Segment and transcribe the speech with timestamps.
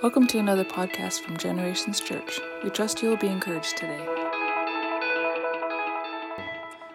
[0.00, 2.38] Welcome to another podcast from Generations Church.
[2.62, 4.27] We trust you will be encouraged today.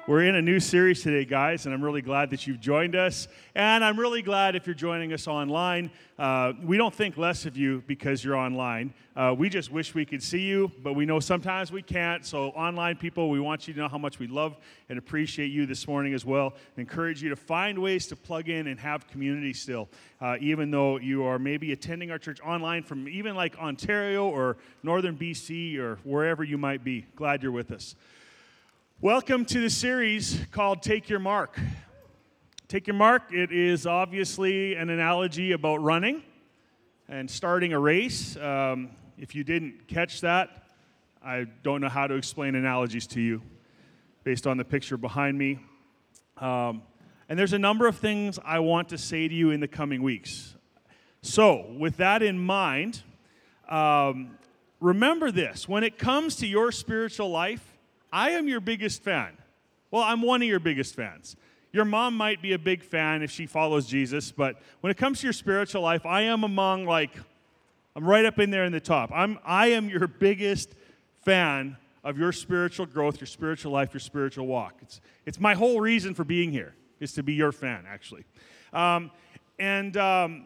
[0.06, 3.30] We're in a new series today, guys, and I'm really glad that you've joined us.
[3.56, 5.92] And I'm really glad if you're joining us online.
[6.20, 8.94] Uh, we don't think less of you because you're online.
[9.16, 12.26] Uh, we just wish we could see you, but we know sometimes we can't.
[12.26, 14.58] So, online people, we want you to know how much we love
[14.90, 16.54] and appreciate you this morning as well.
[16.76, 19.88] Encourage you to find ways to plug in and have community still,
[20.20, 24.58] uh, even though you are maybe attending our church online from even like Ontario or
[24.84, 27.06] northern BC or wherever you might be.
[27.16, 27.96] Glad you're with us.
[29.04, 31.60] Welcome to the series called Take Your Mark.
[32.70, 36.24] Take Your Mark, it is obviously an analogy about running
[37.10, 38.38] and starting a race.
[38.38, 40.70] Um, if you didn't catch that,
[41.22, 43.42] I don't know how to explain analogies to you
[44.24, 45.60] based on the picture behind me.
[46.38, 46.84] Um,
[47.28, 50.02] and there's a number of things I want to say to you in the coming
[50.02, 50.56] weeks.
[51.22, 53.04] So, with that in mind,
[53.68, 54.38] um,
[54.80, 57.73] remember this when it comes to your spiritual life,
[58.14, 59.36] I am your biggest fan.
[59.90, 61.36] Well, I'm one of your biggest fans.
[61.72, 65.22] Your mom might be a big fan if she follows Jesus, but when it comes
[65.22, 67.10] to your spiritual life, I am among like
[67.96, 69.10] I'm right up in there in the top.
[69.12, 70.76] I'm I am your biggest
[71.26, 74.76] fan of your spiritual growth, your spiritual life, your spiritual walk.
[74.84, 78.26] It's it's my whole reason for being here is to be your fan, actually.
[78.74, 79.10] Um,
[79.58, 80.46] and um,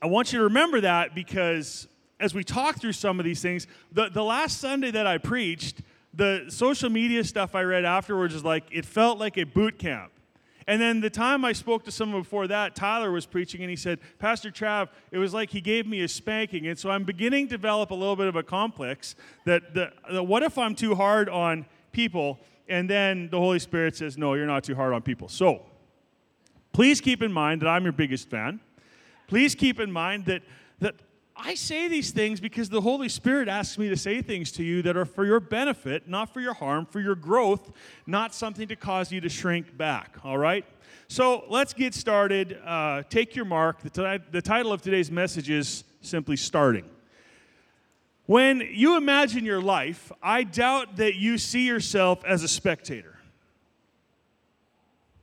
[0.00, 1.88] I want you to remember that because
[2.20, 5.80] as we talk through some of these things, the, the last Sunday that I preached,
[6.12, 10.12] the social media stuff I read afterwards is like, it felt like a boot camp.
[10.66, 13.76] And then the time I spoke to someone before that, Tyler was preaching and he
[13.76, 16.68] said, Pastor Trav, it was like he gave me a spanking.
[16.68, 19.16] And so I'm beginning to develop a little bit of a complex
[19.46, 22.38] that, the, what if I'm too hard on people?
[22.68, 25.28] And then the Holy Spirit says, No, you're not too hard on people.
[25.28, 25.66] So
[26.72, 28.60] please keep in mind that I'm your biggest fan.
[29.26, 30.42] Please keep in mind that
[31.42, 34.82] I say these things because the Holy Spirit asks me to say things to you
[34.82, 37.72] that are for your benefit, not for your harm, for your growth,
[38.06, 40.66] not something to cause you to shrink back, all right?
[41.08, 42.58] So let's get started.
[42.62, 43.80] Uh, take your mark.
[43.80, 46.84] The, t- the title of today's message is simply Starting.
[48.26, 53.18] When you imagine your life, I doubt that you see yourself as a spectator,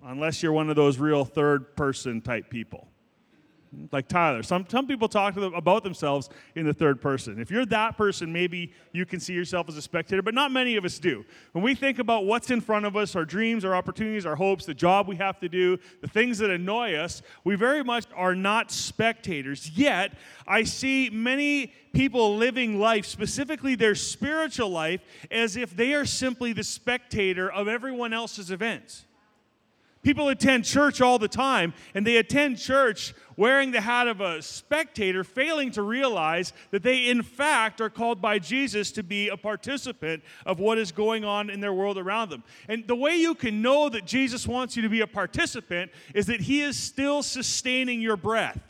[0.03, 2.87] unless you're one of those real third person type people
[3.91, 4.43] like Tyler.
[4.43, 7.39] Some, some people talk them about themselves in the third person.
[7.39, 10.75] If you're that person, maybe you can see yourself as a spectator, but not many
[10.75, 11.25] of us do.
[11.51, 14.65] When we think about what's in front of us, our dreams, our opportunities, our hopes,
[14.65, 18.35] the job we have to do, the things that annoy us, we very much are
[18.35, 19.71] not spectators.
[19.71, 20.13] Yet,
[20.47, 25.01] I see many people living life, specifically their spiritual life,
[25.31, 29.05] as if they are simply the spectator of everyone else's events.
[30.07, 34.41] People attend church all the time, and they attend church wearing the hat of a
[34.41, 39.35] spectator, failing to realize that they, in fact, are called by Jesus to be a
[39.35, 42.45] participant of what is going on in their world around them.
[42.69, 46.25] And the way you can know that Jesus wants you to be a participant is
[46.27, 48.61] that He is still sustaining your breath.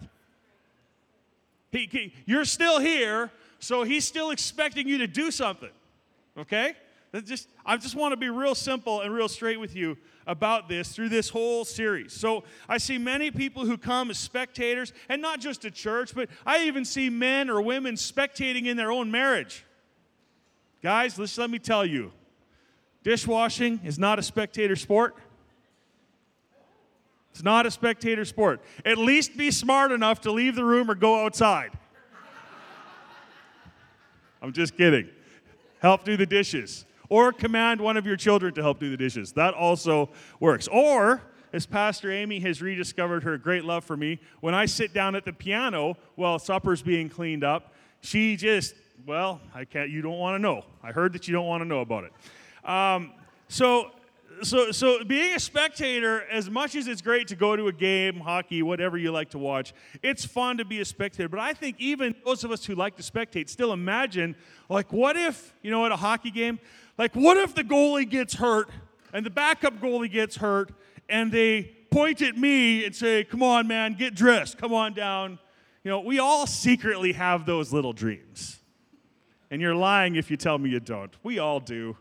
[1.70, 5.70] He, he, you're still here, so He's still expecting you to do something.
[6.36, 6.74] Okay?
[7.26, 9.98] Just, I just want to be real simple and real straight with you
[10.28, 12.14] about this through this whole series.
[12.14, 16.30] So I see many people who come as spectators, and not just at church, but
[16.46, 19.66] I even see men or women spectating in their own marriage.
[20.84, 22.12] Guys, let's, let me tell you
[23.04, 25.16] dishwashing is not a spectator sport.
[27.32, 28.62] It's not a spectator sport.
[28.84, 31.72] At least be smart enough to leave the room or go outside.
[34.42, 35.08] I'm just kidding.
[35.80, 39.34] Help do the dishes or command one of your children to help do the dishes.
[39.34, 40.10] That also
[40.40, 40.68] works.
[40.68, 41.22] Or,
[41.54, 45.26] as Pastor Amy has rediscovered her great love for me, when I sit down at
[45.26, 48.76] the piano while supper's being cleaned up, she just,
[49.06, 50.66] well, I can't, you don't want to know.
[50.84, 52.70] I heard that you don't want to know about it.
[52.70, 53.14] Um,
[53.48, 53.92] so,
[54.44, 58.20] so, so being a spectator, as much as it's great to go to a game,
[58.20, 61.30] hockey, whatever you like to watch, it's fun to be a spectator.
[61.30, 64.36] But I think even those of us who like to spectate still imagine,
[64.70, 66.60] like, what if, you know, at a hockey game,
[66.98, 68.70] like, what if the goalie gets hurt
[69.14, 70.72] and the backup goalie gets hurt
[71.10, 75.40] and they point at me and say, Come on, man, get dressed, come on down.
[75.84, 78.60] You know, we all secretly have those little dreams.
[79.50, 81.16] And you're lying if you tell me you don't.
[81.24, 81.96] We all do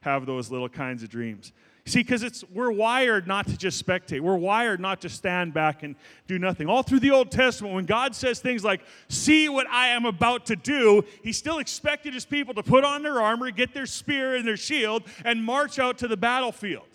[0.00, 1.52] have those little kinds of dreams.
[1.88, 4.20] See, because it's we're wired not to just spectate.
[4.20, 5.94] We're wired not to stand back and
[6.26, 6.68] do nothing.
[6.68, 10.46] All through the Old Testament, when God says things like, see what I am about
[10.46, 14.34] to do, he still expected his people to put on their armor, get their spear
[14.34, 16.88] and their shield, and march out to the battlefield.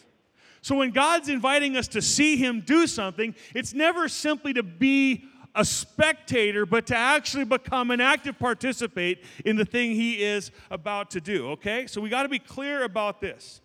[0.61, 5.23] So when God's inviting us to see him do something, it's never simply to be
[5.55, 11.11] a spectator, but to actually become an active participate in the thing he is about
[11.11, 11.87] to do, okay?
[11.87, 13.61] So we got to be clear about this.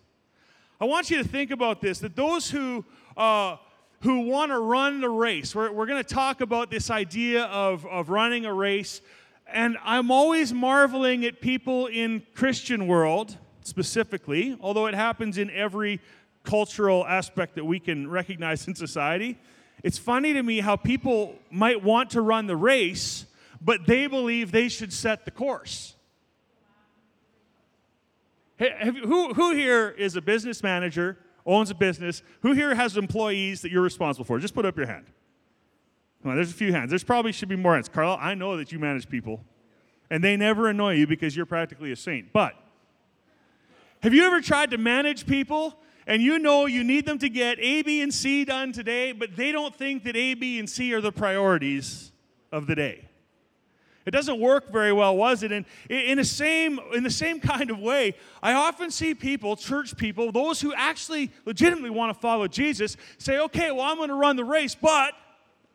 [0.79, 2.85] I want you to think about this that those who,
[3.15, 3.57] uh,
[4.01, 7.83] who want to run the race, we're, we're going to talk about this idea of,
[7.87, 9.01] of running a race.
[9.51, 15.99] And I'm always marveling at people in Christian world specifically, although it happens in every
[16.43, 19.39] cultural aspect that we can recognize in society.
[19.83, 23.25] It's funny to me how people might want to run the race,
[23.59, 25.96] but they believe they should set the course.
[28.57, 32.23] Hey, you, who, who here is a business manager, owns a business?
[32.41, 34.39] Who here has employees that you're responsible for?
[34.39, 35.05] Just put up your hand.
[36.21, 36.89] Come on, there's a few hands.
[36.89, 37.87] There's probably should be more hands.
[37.87, 39.43] Carl, I know that you manage people,
[40.09, 42.33] and they never annoy you because you're practically a saint.
[42.33, 42.53] But
[44.01, 47.59] have you ever tried to manage people and you know you need them to get
[47.59, 50.93] A, B, and C done today, but they don't think that A, B, and C
[50.93, 52.13] are the priorities
[52.51, 53.09] of the day.
[54.07, 55.51] It doesn't work very well, was it?
[55.51, 59.97] And in the same in the same kind of way, I often see people, church
[59.97, 64.15] people, those who actually legitimately want to follow Jesus, say, "Okay, well, I'm going to
[64.15, 65.13] run the race, but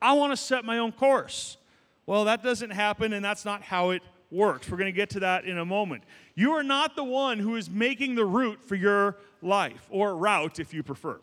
[0.00, 1.58] I want to set my own course."
[2.06, 4.70] Well, that doesn't happen, and that's not how it works.
[4.70, 6.02] We're going to get to that in a moment.
[6.34, 10.58] You are not the one who is making the route for your life, or route
[10.58, 11.20] if you prefer.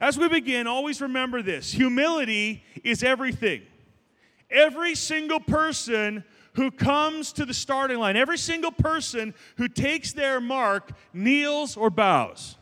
[0.00, 3.62] As we begin, always remember this humility is everything.
[4.50, 6.24] Every single person
[6.54, 11.90] who comes to the starting line, every single person who takes their mark kneels or
[11.90, 12.56] bows.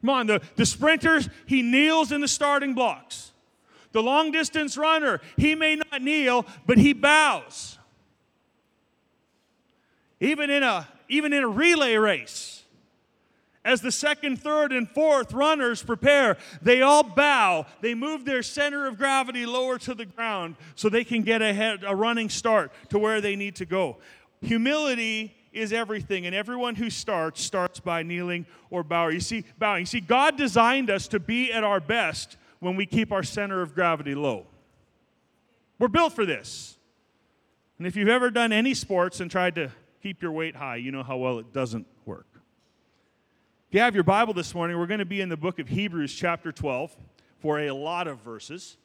[0.00, 3.32] Come on, the, the sprinters, he kneels in the starting blocks.
[3.92, 7.78] The long distance runner, he may not kneel, but he bows.
[10.20, 12.59] Even in a, even in a relay race,
[13.64, 17.66] as the second, third, and fourth runners prepare, they all bow.
[17.82, 21.84] They move their center of gravity lower to the ground so they can get ahead,
[21.86, 23.98] a running start to where they need to go.
[24.40, 29.14] Humility is everything, and everyone who starts starts by kneeling or bowing.
[29.14, 29.80] You see, bowing.
[29.80, 33.60] You see, God designed us to be at our best when we keep our center
[33.60, 34.46] of gravity low.
[35.78, 36.78] We're built for this.
[37.78, 39.70] And if you've ever done any sports and tried to
[40.02, 42.29] keep your weight high, you know how well it doesn't work.
[43.70, 45.68] If you have your Bible this morning, we're going to be in the book of
[45.68, 46.92] Hebrews, chapter 12,
[47.38, 48.76] for a lot of verses.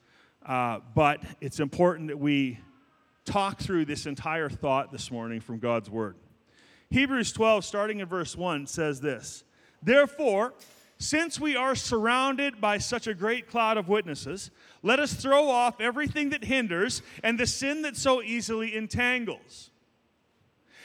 [0.45, 2.59] Uh, but it's important that we
[3.25, 6.17] talk through this entire thought this morning from God's Word.
[6.91, 9.43] Hebrews 12, starting in verse 1, says this
[9.81, 10.53] Therefore,
[10.99, 14.51] since we are surrounded by such a great cloud of witnesses,
[14.83, 19.71] let us throw off everything that hinders and the sin that so easily entangles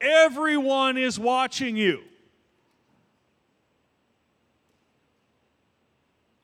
[0.00, 2.02] Everyone is watching you.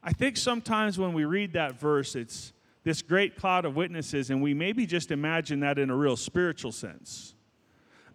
[0.02, 2.52] I think sometimes when we read that verse, it's
[2.82, 6.72] this great cloud of witnesses, and we maybe just imagine that in a real spiritual
[6.72, 7.34] sense.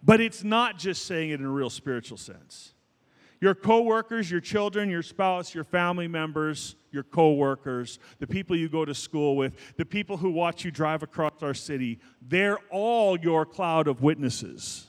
[0.02, 2.74] But it's not just saying it in a real spiritual sense.
[3.40, 8.84] Your coworkers, your children, your spouse, your family members, your coworkers, the people you go
[8.84, 13.46] to school with, the people who watch you drive across our city, they're all your
[13.46, 14.87] cloud of witnesses.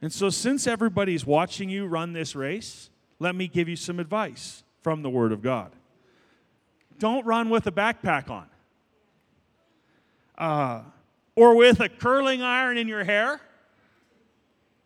[0.00, 4.62] And so, since everybody's watching you run this race, let me give you some advice
[4.82, 5.72] from the Word of God.
[6.98, 8.48] Don't run with a backpack on
[10.38, 10.82] uh,
[11.34, 13.40] or with a curling iron in your hair,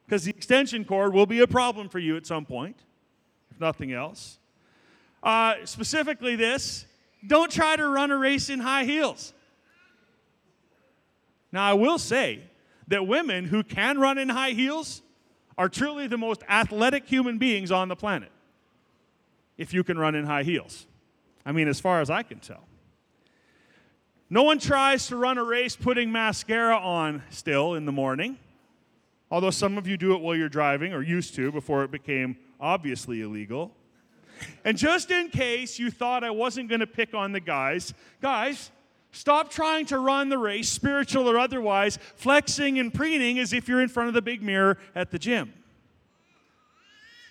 [0.05, 2.77] because the extension cord will be a problem for you at some point,
[3.51, 4.39] if nothing else.
[5.23, 6.87] Uh, specifically, this
[7.27, 9.33] don't try to run a race in high heels.
[11.53, 12.41] Now, I will say,
[12.89, 15.03] that women who can run in high heels
[15.59, 18.31] are truly the most athletic human beings on the planet.
[19.59, 20.87] If you can run in high heels.
[21.45, 22.65] I mean, as far as I can tell.
[24.31, 28.39] No one tries to run a race putting mascara on still in the morning,
[29.31, 32.37] although some of you do it while you're driving or used to before it became
[32.59, 33.73] obviously illegal.
[34.65, 38.71] And just in case you thought I wasn't going to pick on the guys, guys,
[39.13, 43.83] Stop trying to run the race, spiritual or otherwise, flexing and preening as if you're
[43.83, 45.53] in front of the big mirror at the gym.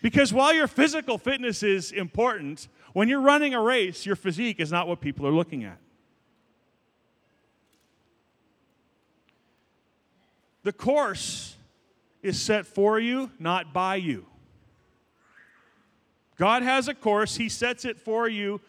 [0.04, 4.72] Because while your physical fitness is important, when you're running a race, your physique is
[4.72, 5.78] not what people are looking at.
[10.64, 11.56] The course
[12.22, 14.28] is set for you, not by you.
[16.38, 18.62] God has a course, He sets it for you,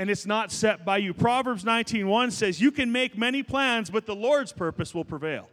[0.00, 1.12] and it's not set by you.
[1.12, 5.50] Proverbs 19:1 says, "You can make many plans, but the Lord's purpose will prevail."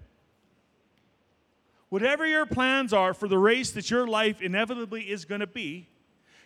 [1.90, 5.90] Whatever your plans are for the race that your life inevitably is going to be,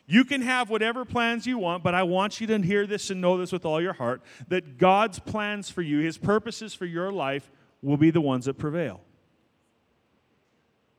[0.07, 3.21] you can have whatever plans you want, but I want you to hear this and
[3.21, 7.11] know this with all your heart that God's plans for you, His purposes for your
[7.11, 7.51] life,
[7.83, 9.01] will be the ones that prevail.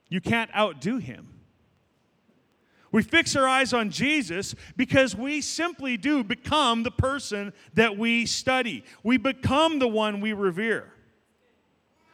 [0.09, 1.42] You can't outdo Him.
[2.93, 8.27] We fix our eyes on Jesus because we simply do become the person that we
[8.27, 8.85] study.
[9.03, 10.93] We become the one we revere.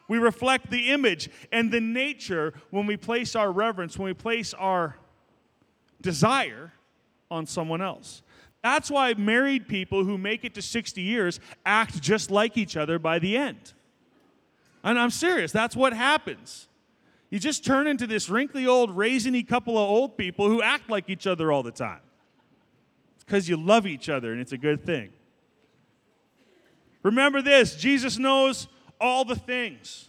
[0.07, 4.55] We reflect the image and the nature when we place our reverence, when we place
[4.55, 4.97] our
[6.01, 6.73] desire
[7.31, 8.23] on someone else.
[8.63, 12.99] That's why married people who make it to 60 years act just like each other
[12.99, 13.75] by the end.
[14.83, 16.69] And I'm serious, that's what happens.
[17.31, 21.11] You just turn into this wrinkly old raisiny couple of old people who act like
[21.11, 22.01] each other all the time.
[23.17, 25.11] It's because you love each other and it's a good thing.
[27.03, 28.69] Remember this Jesus knows
[29.01, 30.09] all the things.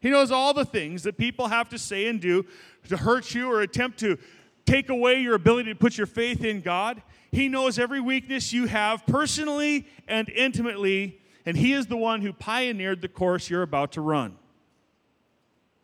[0.00, 2.44] He knows all the things that people have to say and do
[2.88, 4.18] to hurt you or attempt to
[4.66, 7.02] take away your ability to put your faith in God.
[7.32, 12.32] He knows every weakness you have personally and intimately, and He is the one who
[12.32, 14.36] pioneered the course you're about to run.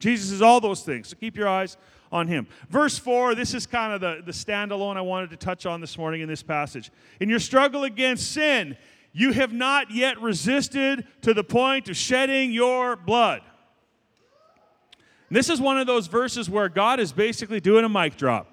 [0.00, 1.08] Jesus is all those things.
[1.08, 1.76] So keep your eyes
[2.10, 2.48] on him.
[2.68, 5.96] Verse 4, this is kind of the, the standalone I wanted to touch on this
[5.96, 6.90] morning in this passage.
[7.20, 8.76] In your struggle against sin,
[9.12, 13.42] you have not yet resisted to the point of shedding your blood.
[15.28, 18.48] And this is one of those verses where God is basically doing a mic drop.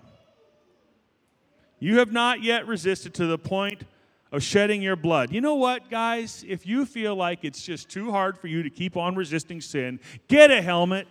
[1.79, 3.83] You have not yet resisted to the point
[4.31, 5.31] of shedding your blood.
[5.31, 6.43] You know what, guys?
[6.47, 9.99] If you feel like it's just too hard for you to keep on resisting sin,
[10.27, 11.07] get a helmet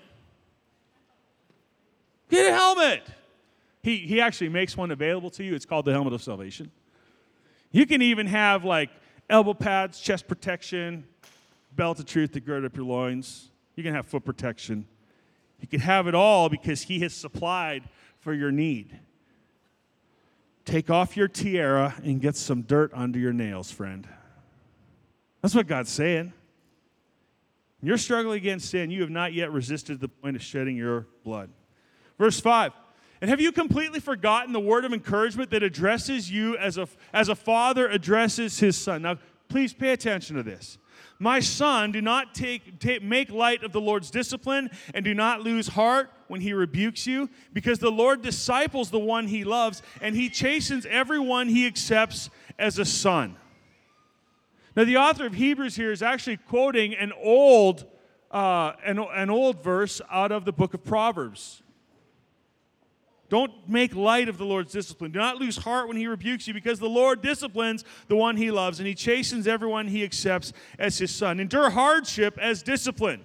[2.28, 3.02] Get a helmet.
[3.82, 5.54] He, he actually makes one available to you.
[5.54, 6.70] It's called the helmet of salvation.
[7.70, 8.90] You can even have like
[9.30, 11.04] elbow pads, chest protection,
[11.74, 13.50] belt of truth to gird up your loins.
[13.76, 14.86] You can have foot protection.
[15.60, 17.84] You can have it all because He has supplied
[18.18, 18.98] for your need.
[20.64, 24.08] Take off your tiara and get some dirt under your nails, friend.
[25.42, 26.32] That's what God's saying.
[27.82, 28.90] You're struggling against sin.
[28.90, 31.50] You have not yet resisted the point of shedding your blood.
[32.18, 32.72] Verse 5.
[33.20, 37.28] And have you completely forgotten the word of encouragement that addresses you as a, as
[37.28, 39.02] a father addresses his son?
[39.02, 39.16] Now,
[39.48, 40.78] please pay attention to this.
[41.18, 45.40] My son, do not take, take, make light of the Lord's discipline and do not
[45.40, 50.14] lose heart when he rebukes you, because the Lord disciples the one he loves and
[50.14, 53.36] he chastens everyone he accepts as a son.
[54.74, 57.86] Now, the author of Hebrews here is actually quoting an old,
[58.30, 61.62] uh, an, an old verse out of the book of Proverbs.
[63.28, 65.10] Don't make light of the Lord's discipline.
[65.10, 68.50] Do not lose heart when he rebukes you, because the Lord disciplines the one he
[68.50, 71.40] loves, and he chastens everyone he accepts as his son.
[71.40, 73.24] Endure hardship as discipline.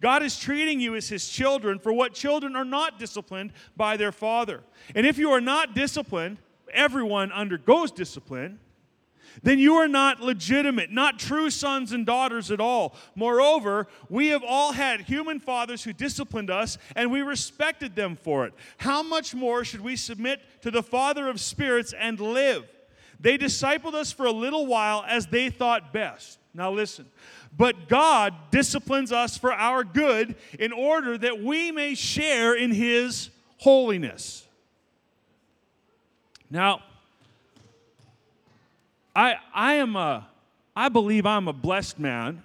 [0.00, 4.12] God is treating you as his children for what children are not disciplined by their
[4.12, 4.62] father.
[4.94, 6.38] And if you are not disciplined,
[6.72, 8.60] everyone undergoes discipline
[9.42, 12.94] then you are not legitimate, not true sons and daughters at all.
[13.14, 18.46] Moreover, we have all had human fathers who disciplined us, and we respected them for
[18.46, 18.54] it.
[18.78, 22.66] How much more should we submit to the Father of spirits and live?
[23.18, 26.38] They discipled us for a little while as they thought best.
[26.54, 27.06] Now, listen.
[27.56, 33.30] But God disciplines us for our good in order that we may share in His
[33.58, 34.46] holiness.
[36.50, 36.82] Now,
[39.20, 40.26] I, I am a,
[40.74, 42.42] I believe I'm a blessed man.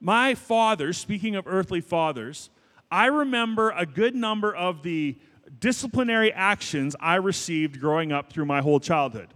[0.00, 2.48] My father, speaking of earthly fathers,
[2.90, 5.16] I remember a good number of the
[5.60, 9.28] disciplinary actions I received growing up through my whole childhood.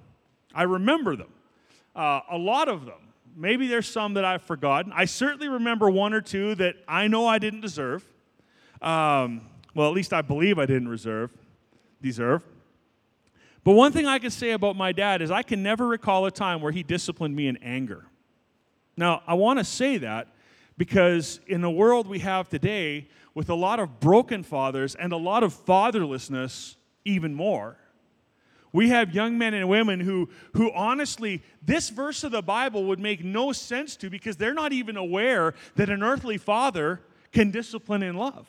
[0.54, 1.28] I remember them,
[1.94, 3.12] uh, a lot of them.
[3.37, 4.94] Maybe there's some that I've forgotten.
[4.97, 8.02] I certainly remember one or two that I know I didn't deserve.
[8.80, 9.42] Um,
[9.75, 11.32] well, at least I believe I didn't reserve,
[12.00, 12.42] deserve.
[13.62, 16.31] But one thing I can say about my dad is I can never recall a
[16.31, 18.07] time where he disciplined me in anger.
[18.97, 20.29] Now, I want to say that
[20.79, 25.17] because in the world we have today, with a lot of broken fathers and a
[25.17, 27.76] lot of fatherlessness, even more,
[28.73, 33.00] we have young men and women who, who honestly, this verse of the Bible would
[33.00, 37.00] make no sense to because they're not even aware that an earthly father
[37.33, 38.47] can discipline in love.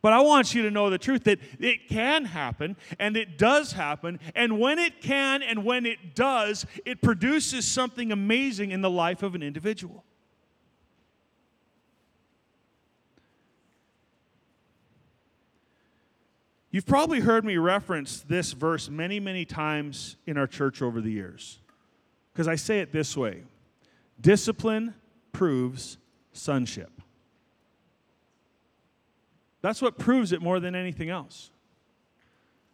[0.00, 3.72] But I want you to know the truth that it can happen and it does
[3.72, 4.20] happen.
[4.34, 9.22] And when it can and when it does, it produces something amazing in the life
[9.22, 10.04] of an individual.
[16.70, 21.10] You've probably heard me reference this verse many, many times in our church over the
[21.10, 21.58] years.
[22.32, 23.42] Because I say it this way
[24.20, 24.94] discipline
[25.32, 25.98] proves
[26.32, 26.97] sonship.
[29.60, 31.50] That's what proves it more than anything else.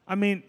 [0.07, 0.43] I mean,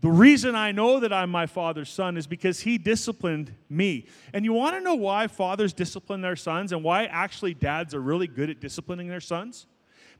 [0.00, 4.06] the reason I know that I'm my father's son is because he disciplined me.
[4.32, 8.00] And you want to know why fathers discipline their sons and why actually dads are
[8.00, 9.66] really good at disciplining their sons?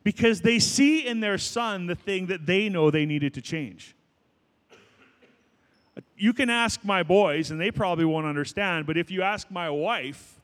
[0.03, 3.93] Because they see in their son the thing that they know they needed to change.
[6.15, 9.69] You can ask my boys, and they probably won't understand, but if you ask my
[9.69, 10.39] wife,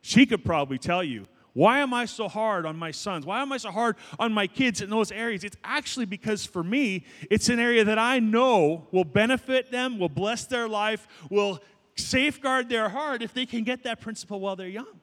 [0.00, 3.24] she could probably tell you why am I so hard on my sons?
[3.24, 5.44] Why am I so hard on my kids in those areas?
[5.44, 10.08] It's actually because for me, it's an area that I know will benefit them, will
[10.08, 11.60] bless their life, will
[11.94, 15.00] safeguard their heart if they can get that principle while they're young.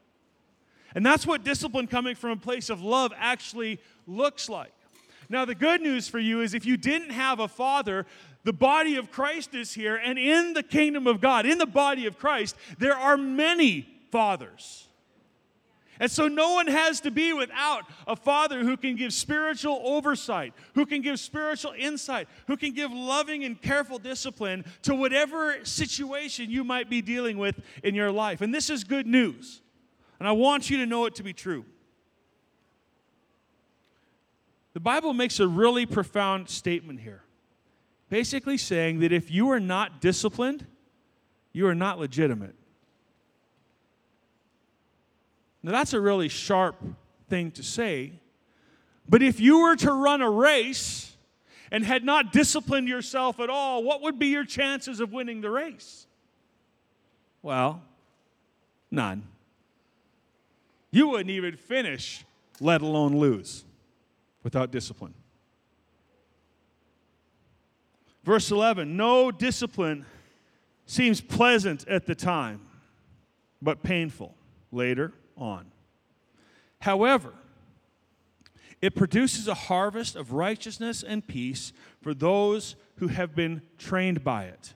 [0.94, 4.74] And that's what discipline coming from a place of love actually looks like.
[5.30, 8.06] Now, the good news for you is if you didn't have a father,
[8.44, 12.08] the body of Christ is here, and in the kingdom of God, in the body
[12.08, 14.90] of Christ, there are many fathers.
[16.02, 20.52] And so no one has to be without a father who can give spiritual oversight,
[20.74, 26.50] who can give spiritual insight, who can give loving and careful discipline to whatever situation
[26.50, 28.42] you might be dealing with in your life.
[28.42, 29.62] And this is good news.
[30.20, 31.66] And I want you to know it to be true.
[34.74, 37.22] The Bible makes a really profound statement here.
[38.10, 40.66] Basically saying that if you are not disciplined,
[41.54, 42.56] you are not legitimate.
[45.64, 46.76] Now, that's a really sharp
[47.30, 48.14] thing to say.
[49.08, 51.16] But if you were to run a race
[51.72, 55.50] and had not disciplined yourself at all, what would be your chances of winning the
[55.50, 56.08] race?
[57.42, 57.82] Well,
[58.90, 59.24] none.
[60.92, 62.26] You wouldn't even finish,
[62.60, 63.64] let alone lose,
[64.44, 65.14] without discipline.
[68.24, 70.06] Verse 11 No discipline
[70.86, 72.62] seems pleasant at the time,
[73.62, 74.36] but painful
[74.72, 75.72] later on.
[76.80, 77.34] However,
[78.82, 84.46] it produces a harvest of righteousness and peace for those who have been trained by
[84.46, 84.74] it.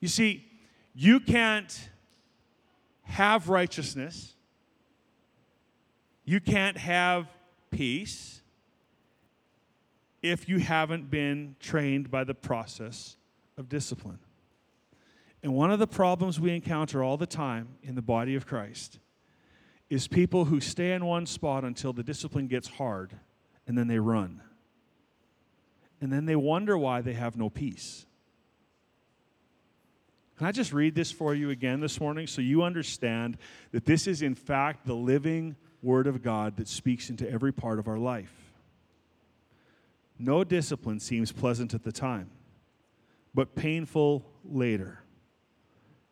[0.00, 0.46] You see,
[0.94, 1.90] you can't
[3.02, 4.34] have righteousness,
[6.24, 7.26] you can't have
[7.70, 8.40] peace
[10.22, 13.16] if you haven't been trained by the process
[13.56, 14.18] of discipline.
[15.42, 18.98] And one of the problems we encounter all the time in the body of Christ
[19.88, 23.14] is people who stay in one spot until the discipline gets hard
[23.66, 24.42] and then they run.
[26.00, 28.06] And then they wonder why they have no peace.
[30.38, 33.36] Can I just read this for you again this morning so you understand
[33.72, 37.78] that this is, in fact, the living Word of God that speaks into every part
[37.78, 38.32] of our life?
[40.18, 42.30] No discipline seems pleasant at the time,
[43.34, 45.02] but painful later.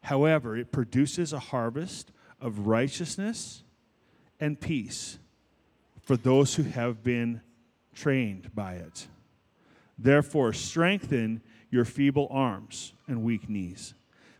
[0.08, 3.62] However, it produces a harvest of righteousness
[4.40, 5.18] and peace
[6.00, 7.42] for those who have been
[7.94, 9.06] trained by it.
[9.98, 13.92] Therefore, strengthen your feeble arms and weak knees.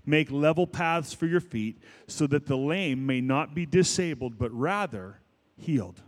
[0.07, 4.51] Make level paths for your feet so that the lame may not be disabled, but
[4.55, 5.21] rather
[5.59, 6.01] healed.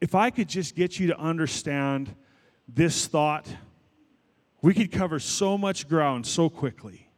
[0.00, 2.16] If I could just get you to understand
[2.66, 3.46] this thought,
[4.62, 7.10] we could cover so much ground so quickly.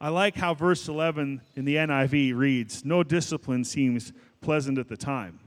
[0.00, 4.96] I like how verse 11 in the NIV reads No discipline seems pleasant at the
[4.96, 5.40] time.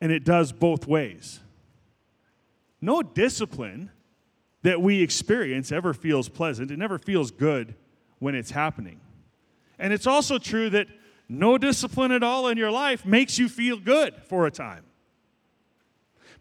[0.00, 1.40] And it does both ways.
[2.80, 3.90] No discipline
[4.62, 7.74] that we experience ever feels pleasant, it never feels good
[8.18, 9.00] when it's happening.
[9.78, 10.88] And it's also true that
[11.28, 14.84] no discipline at all in your life makes you feel good for a time.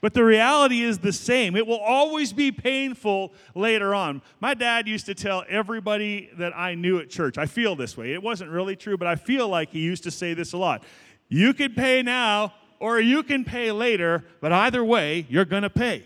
[0.01, 1.55] But the reality is the same.
[1.55, 4.23] It will always be painful later on.
[4.39, 8.13] My dad used to tell everybody that I knew at church, I feel this way.
[8.13, 10.83] It wasn't really true, but I feel like he used to say this a lot.
[11.29, 15.69] You can pay now or you can pay later, but either way, you're going to
[15.69, 16.03] pay.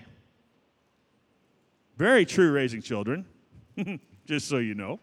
[1.98, 3.26] Very true raising children,
[4.26, 5.00] just so you know.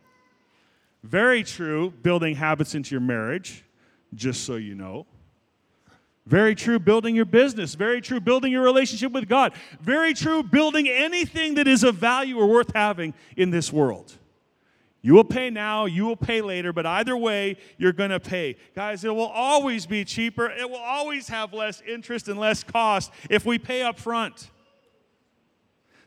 [1.02, 3.64] Very true building habits into your marriage,
[4.14, 5.06] just so you know.
[6.26, 7.74] Very true, building your business.
[7.74, 9.52] Very true, building your relationship with God.
[9.80, 14.16] Very true, building anything that is of value or worth having in this world.
[15.04, 18.56] You will pay now, you will pay later, but either way, you're going to pay.
[18.76, 20.48] Guys, it will always be cheaper.
[20.48, 24.50] It will always have less interest and less cost if we pay up front.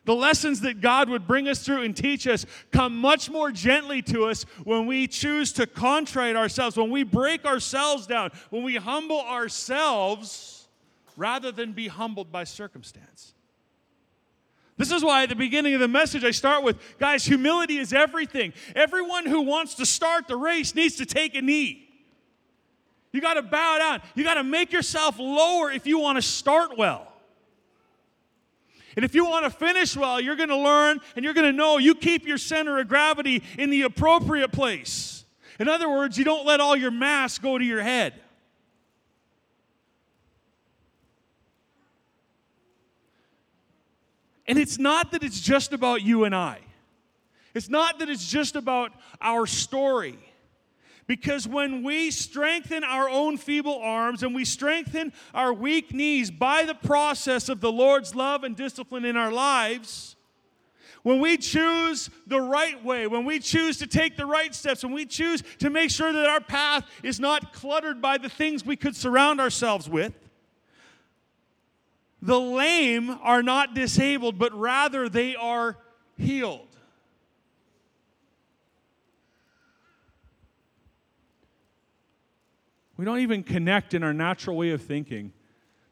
[0.06, 4.04] The lessons that God would bring us through and teach us come much more gently
[4.04, 8.76] to us when we choose to contrite ourselves, when we break ourselves down, when we
[8.76, 10.68] humble ourselves
[11.18, 13.34] rather than be humbled by circumstance.
[14.78, 17.94] This is why at the beginning of the message I start with guys, humility is
[17.94, 18.54] everything.
[18.76, 21.88] Everyone who wants to start the race needs to take a knee.
[23.12, 24.02] You got to bow down.
[24.13, 27.14] You got to make yourself lower if you want to start well.
[28.96, 31.58] And if you want to finish well, you're going to learn and you're going to
[31.58, 35.26] know you keep your center of gravity in the appropriate place.
[35.60, 38.14] In other words, you don't let all your mass go to your head.
[44.48, 46.60] And it's not that it's just about you and I.
[47.54, 50.20] It's not that it's just about our story.
[51.08, 56.63] Because when we strengthen our own feeble arms and we strengthen our weak knees by
[56.63, 60.15] the process of the Lord's love and discipline in our lives,
[61.04, 64.94] when we choose the right way, when we choose to take the right steps, when
[64.94, 68.76] we choose to make sure that our path is not cluttered by the things we
[68.76, 70.13] could surround ourselves with,
[72.24, 75.78] the lame are not disabled, but rather they are
[76.18, 76.76] healed.
[82.98, 85.34] We don't even connect in our natural way of thinking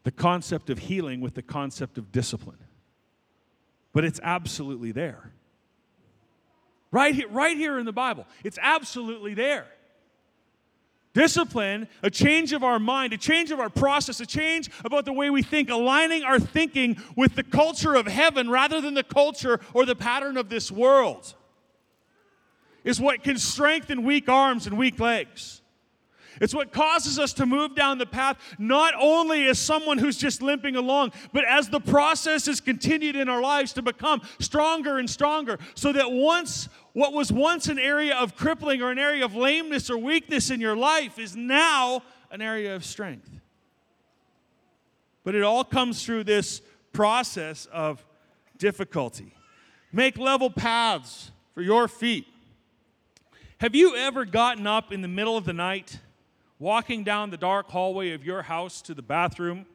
[0.03, 2.57] the concept of healing with the concept of discipline.
[3.93, 5.31] But it's absolutely there.
[6.91, 9.65] Right here, right here in the Bible, it's absolutely there.
[11.13, 15.13] Discipline, a change of our mind, a change of our process, a change about the
[15.13, 19.59] way we think, aligning our thinking with the culture of heaven rather than the culture
[19.73, 21.35] or the pattern of this world,
[22.83, 25.62] is what can strengthen weak arms and weak legs.
[26.41, 30.41] It's what causes us to move down the path, not only as someone who's just
[30.41, 35.09] limping along, but as the process is continued in our lives to become stronger and
[35.09, 39.35] stronger, so that once what was once an area of crippling or an area of
[39.35, 43.29] lameness or weakness in your life is now an area of strength.
[45.23, 48.05] But it all comes through this process of
[48.57, 49.33] difficulty.
[49.91, 52.27] Make level paths for your feet.
[53.59, 55.99] Have you ever gotten up in the middle of the night?
[56.63, 59.65] Walking down the dark hallway of your house to the bathroom.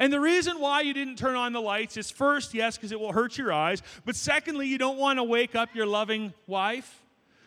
[0.00, 2.98] And the reason why you didn't turn on the lights is first, yes, because it
[2.98, 7.02] will hurt your eyes, but secondly, you don't want to wake up your loving wife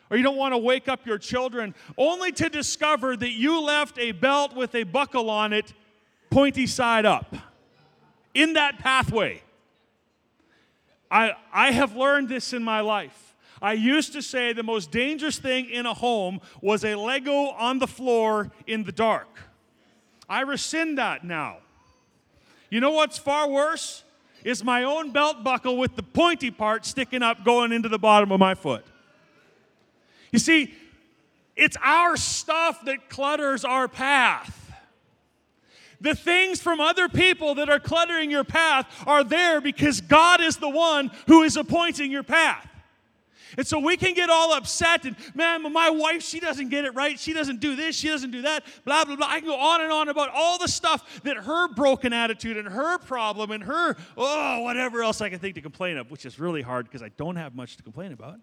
[0.09, 3.99] or you don't want to wake up your children only to discover that you left
[3.99, 5.73] a belt with a buckle on it
[6.29, 7.35] pointy side up
[8.33, 9.41] in that pathway.
[11.11, 13.24] I, I have learned this in my life.
[13.61, 17.79] I used to say the most dangerous thing in a home was a Lego on
[17.79, 19.39] the floor in the dark.
[20.27, 21.57] I rescind that now.
[22.69, 24.03] You know what's far worse?
[24.43, 28.31] Is my own belt buckle with the pointy part sticking up going into the bottom
[28.31, 28.85] of my foot.
[30.31, 30.73] You see,
[31.55, 34.61] it's our stuff that clutters our path.
[36.01, 40.57] The things from other people that are cluttering your path are there because God is
[40.57, 42.67] the one who is appointing your path.
[43.57, 46.93] And so we can get all upset and, man, my wife, she doesn't get it
[46.95, 47.19] right.
[47.19, 47.95] She doesn't do this.
[47.95, 48.65] She doesn't do that.
[48.83, 49.27] Blah, blah, blah.
[49.27, 52.67] I can go on and on about all the stuff that her broken attitude and
[52.67, 56.39] her problem and her, oh, whatever else I can think to complain of, which is
[56.39, 58.39] really hard because I don't have much to complain about.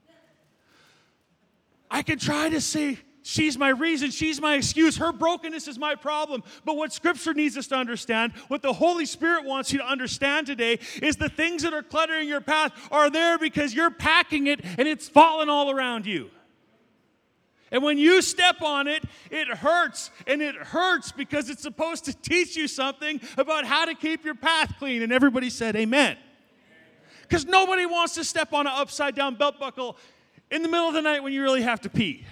[1.91, 4.11] I can try to say, She's my reason.
[4.11, 4.97] She's my excuse.
[4.97, 6.43] Her brokenness is my problem.
[6.65, 10.49] But what Scripture needs us to understand, what the Holy Spirit wants you to understand
[10.49, 14.61] today, is the things that are cluttering your path are there because you're packing it
[14.65, 16.31] and it's falling all around you.
[17.71, 20.11] And when you step on it, it hurts.
[20.27, 24.35] And it hurts because it's supposed to teach you something about how to keep your
[24.35, 25.01] path clean.
[25.01, 26.19] And everybody said, Amen.
[27.23, 29.97] Because nobody wants to step on an upside down belt buckle
[30.51, 32.27] in the middle of the night when you really have to pee.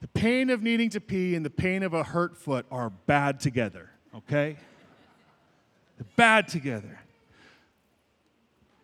[0.00, 3.40] The pain of needing to pee and the pain of a hurt foot are bad
[3.40, 4.56] together, okay?
[5.98, 6.98] They're bad together.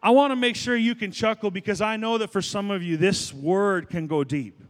[0.03, 2.83] I want to make sure you can chuckle because I know that for some of
[2.83, 4.61] you, this word can go deep.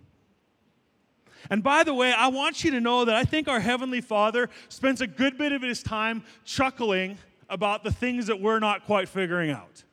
[1.50, 4.48] And by the way, I want you to know that I think our Heavenly Father
[4.68, 9.08] spends a good bit of his time chuckling about the things that we're not quite
[9.08, 9.84] figuring out.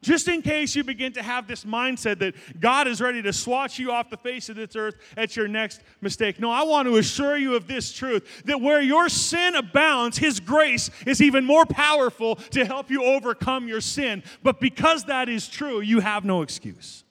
[0.00, 3.80] Just in case you begin to have this mindset that God is ready to swat
[3.80, 6.38] you off the face of this earth at your next mistake.
[6.38, 10.38] No, I want to assure you of this truth that where your sin abounds, His
[10.38, 14.22] grace is even more powerful to help you overcome your sin.
[14.44, 17.02] But because that is true, you have no excuse.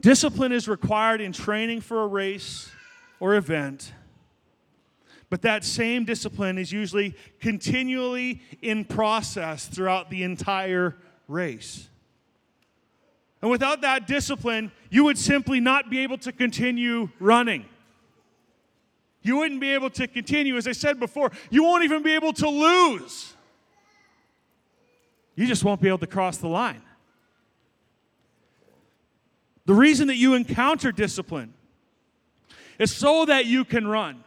[0.00, 2.70] Discipline is required in training for a race
[3.20, 3.92] or event.
[5.30, 10.96] But that same discipline is usually continually in process throughout the entire
[11.28, 11.88] race.
[13.40, 17.64] And without that discipline, you would simply not be able to continue running.
[19.22, 20.56] You wouldn't be able to continue.
[20.56, 23.34] As I said before, you won't even be able to lose.
[25.36, 26.82] You just won't be able to cross the line.
[29.64, 31.54] The reason that you encounter discipline
[32.78, 34.24] is so that you can run.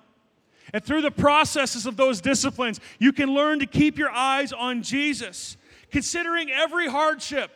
[0.74, 4.82] And through the processes of those disciplines, you can learn to keep your eyes on
[4.82, 5.56] Jesus,
[5.92, 7.52] considering every hardship.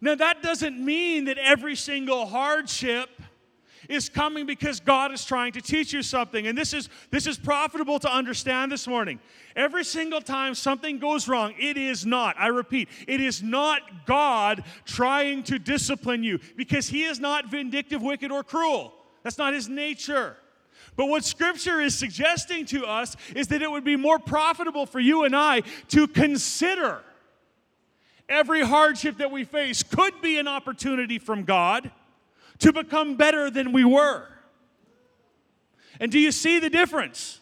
[0.00, 3.10] Now, that doesn't mean that every single hardship
[3.88, 6.46] is coming because God is trying to teach you something.
[6.46, 9.20] And this is this is profitable to understand this morning.
[9.54, 14.64] Every single time something goes wrong, it is not, I repeat, it is not God
[14.84, 18.92] trying to discipline you because he is not vindictive, wicked or cruel.
[19.22, 20.36] That's not his nature.
[20.94, 25.00] But what Scripture is suggesting to us is that it would be more profitable for
[25.00, 27.02] you and I to consider
[28.28, 31.90] every hardship that we face could be an opportunity from God
[32.58, 34.26] to become better than we were.
[36.00, 37.40] And do you see the difference?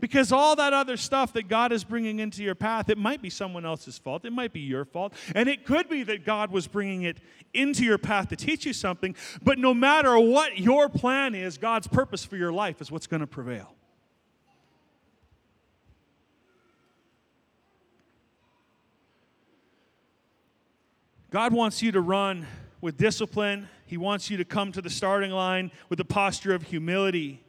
[0.00, 3.30] Because all that other stuff that God is bringing into your path, it might be
[3.30, 4.24] someone else's fault.
[4.24, 5.12] It might be your fault.
[5.34, 7.18] And it could be that God was bringing it
[7.52, 9.16] into your path to teach you something.
[9.42, 13.20] But no matter what your plan is, God's purpose for your life is what's going
[13.20, 13.74] to prevail.
[21.30, 22.46] God wants you to run
[22.80, 23.68] with discipline.
[23.84, 27.42] He wants you to come to the starting line with a posture of humility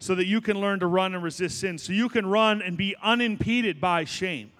[0.00, 2.76] so that you can learn to run and resist sin, so you can run and
[2.76, 4.50] be unimpeded by shame,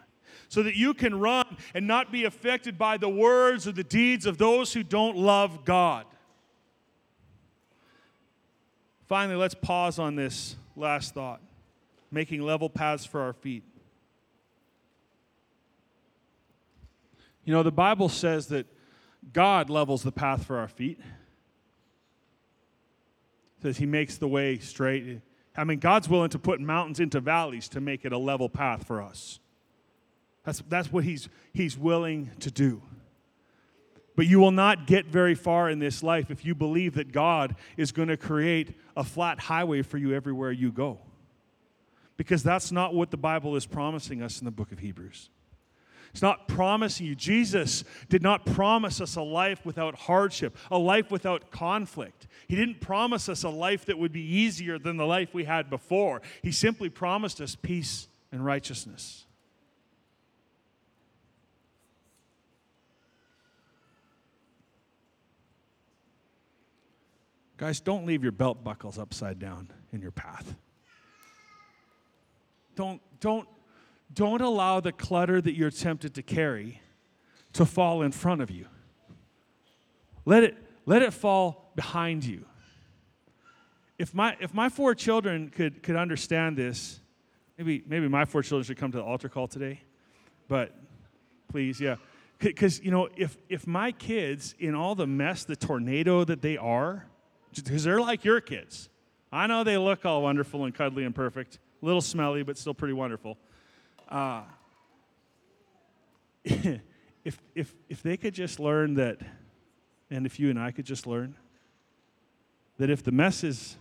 [0.49, 4.27] so that you can run and not be affected by the words or the deeds
[4.27, 6.05] of those who don't love God.
[9.09, 11.41] Finally, let's pause on this last thought
[12.13, 13.63] making level paths for our feet.
[17.45, 18.67] You know, the Bible says that
[19.33, 20.99] God levels the path for our feet.
[23.59, 25.21] It says he makes the way straight.
[25.61, 28.87] I mean, God's willing to put mountains into valleys to make it a level path
[28.87, 29.41] for us.
[30.43, 32.81] That's, that's what he's, he's willing to do.
[34.17, 37.57] But you will not get very far in this life if you believe that God
[37.77, 40.99] is going to create a flat highway for you everywhere you go.
[42.17, 45.29] Because that's not what the Bible is promising us in the book of Hebrews.
[46.13, 47.15] It's not promising you.
[47.15, 52.27] Jesus did not promise us a life without hardship, a life without conflict.
[52.49, 55.71] He didn't promise us a life that would be easier than the life we had
[55.71, 56.21] before.
[56.43, 59.25] He simply promised us peace and righteousness.
[67.57, 70.55] Guys, don't leave your belt buckles upside down in your path.
[72.75, 73.47] Don't, don't
[74.13, 76.81] don't allow the clutter that you're tempted to carry
[77.53, 78.67] to fall in front of you.
[80.25, 82.45] Let it, let it fall behind you.
[83.99, 87.01] If my, if my four children could, could understand this,
[87.59, 89.83] maybe, maybe my four children should come to the altar call today.
[90.49, 90.75] But
[91.49, 91.97] please, yeah.
[92.39, 96.57] Because, you know, if, if my kids, in all the mess, the tornado that they
[96.57, 97.07] are,
[97.55, 98.89] because they're like your kids.
[99.33, 102.75] I know they look all wonderful and cuddly and perfect, a little smelly, but still
[102.75, 103.37] pretty wonderful.
[104.11, 104.43] Uh,
[106.45, 109.19] if, if, if they could just learn that,
[110.11, 111.37] and if you and I could just learn,
[112.79, 113.77] that if the mess is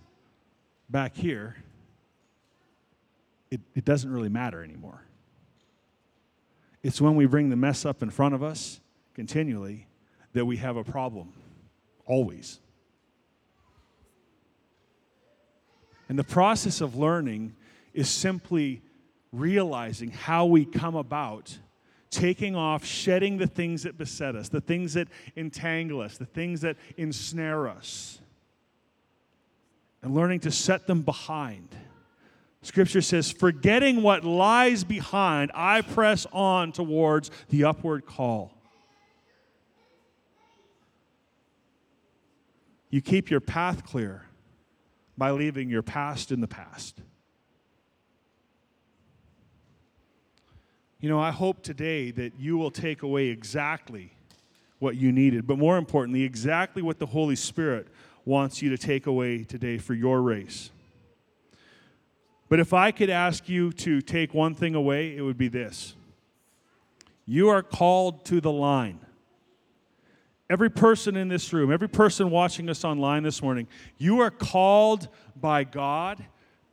[0.90, 1.56] back here,
[3.50, 5.04] it, it doesn't really matter anymore.
[6.84, 8.80] It's when we bring the mess up in front of us
[9.14, 9.88] continually
[10.34, 11.34] that we have a problem,
[12.06, 12.60] always.
[16.08, 17.56] And the process of learning
[17.94, 18.82] is simply
[19.32, 21.58] realizing how we come about
[22.10, 26.62] taking off, shedding the things that beset us, the things that entangle us, the things
[26.62, 28.20] that ensnare us,
[30.02, 31.70] and learning to set them behind.
[32.62, 38.52] Scripture says, forgetting what lies behind, I press on towards the upward call.
[42.90, 44.26] You keep your path clear
[45.16, 47.02] by leaving your past in the past.
[51.00, 54.12] You know, I hope today that you will take away exactly
[54.80, 57.88] what you needed, but more importantly, exactly what the Holy Spirit
[58.26, 60.72] wants you to take away today for your race.
[62.50, 65.96] But if I could ask you to take one thing away, it would be this
[67.26, 69.00] you are called to the line.
[70.50, 73.68] Every person in this room, every person watching us online this morning,
[74.00, 75.10] you are called
[75.40, 76.26] by God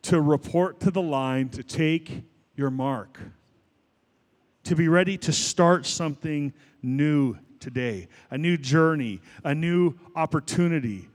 [0.02, 2.22] to report to the line to take
[2.56, 3.20] your mark,
[4.66, 6.52] to be ready to start something
[6.82, 11.08] new today, a new journey, a new opportunity,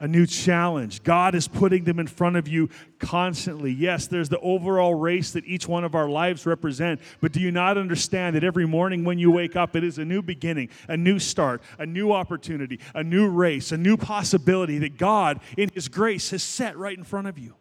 [0.00, 1.04] a new challenge.
[1.04, 2.68] God is putting them in front of you
[2.98, 3.70] constantly.
[3.70, 7.52] Yes, there's the overall race that each one of our lives represent, but do you
[7.52, 10.96] not understand that every morning when you wake up, it is a new beginning, a
[10.96, 15.86] new start, a new opportunity, a new race, a new possibility that God, in His
[15.88, 17.54] grace, has set right in front of you.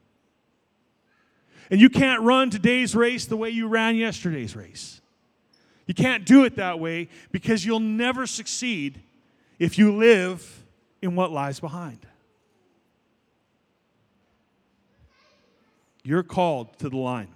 [1.69, 5.00] And you can't run today's race the way you ran yesterday's race.
[5.87, 9.01] You can't do it that way because you'll never succeed
[9.59, 10.63] if you live
[11.01, 12.05] in what lies behind.
[16.03, 17.29] You're called to the line.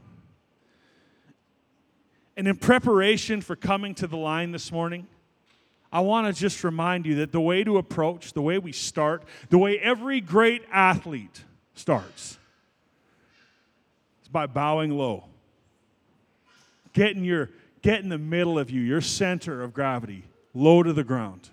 [2.37, 5.07] And in preparation for coming to the line this morning,
[5.91, 9.23] I want to just remind you that the way to approach, the way we start,
[9.49, 12.37] the way every great athlete starts
[14.21, 15.23] is by bowing low.
[16.91, 17.49] Getting your
[17.85, 20.23] get in the middle of you, your center of gravity,
[20.55, 21.51] low to the ground.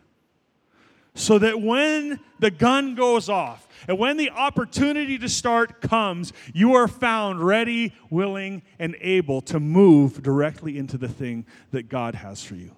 [1.14, 6.72] So that when the gun goes off, and when the opportunity to start comes, you
[6.72, 12.42] are found ready, willing, and able to move directly into the thing that God has
[12.42, 12.74] for you.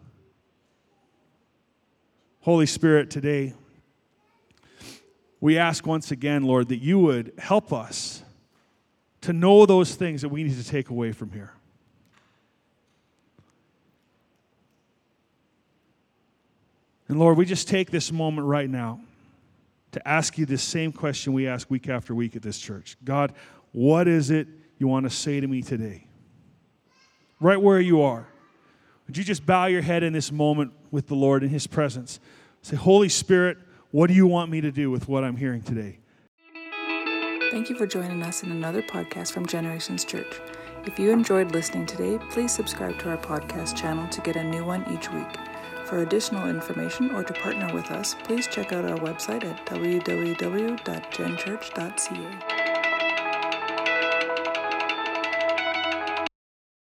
[2.41, 3.55] Holy Spirit, today,
[5.41, 8.25] we ask once again, Lord, that you would help us
[9.21, 11.54] to know those things that we need to take away from here.
[17.15, 18.99] And Lord, we just take this moment right now
[19.93, 23.33] to ask you the same question we ask week after week at this church God,
[23.71, 24.49] what is it
[24.79, 26.09] you want to say to me today?
[27.39, 28.27] Right where you are.
[29.07, 32.19] Would you just bow your head in this moment with the Lord in His presence?
[32.63, 33.59] Say, Holy Spirit,
[33.93, 36.01] what do you want me to do with what I'm hearing today?
[37.53, 40.41] Thank you for joining us in another podcast from Generations Church.
[40.85, 44.65] If you enjoyed listening today, please subscribe to our podcast channel to get a new
[44.65, 45.54] one each week.
[45.95, 52.64] For additional information or to partner with us, please check out our website at www.genchurch.ca.